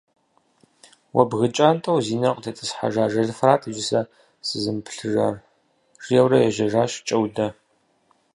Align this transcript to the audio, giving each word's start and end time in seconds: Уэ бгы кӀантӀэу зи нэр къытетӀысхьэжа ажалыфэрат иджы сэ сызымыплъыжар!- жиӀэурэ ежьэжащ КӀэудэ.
Уэ 1.13 1.23
бгы 1.29 1.47
кӀантӀэу 1.55 2.03
зи 2.05 2.15
нэр 2.21 2.33
къытетӀысхьэжа 2.35 3.01
ажалыфэрат 3.05 3.61
иджы 3.69 3.83
сэ 3.89 3.99
сызымыплъыжар!- 4.47 5.35
жиӀэурэ 6.03 6.37
ежьэжащ 6.47 6.91
КӀэудэ. 7.07 7.47